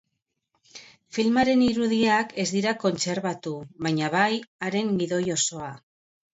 Filmaren 1.17 1.61
irudiak 1.65 2.33
ez 2.45 2.47
dira 2.57 2.75
kontserbatu, 2.85 3.55
baina 3.87 4.13
bai 4.19 4.29
haren 4.69 4.93
gidoi 5.07 5.25
osoa. 5.41 5.73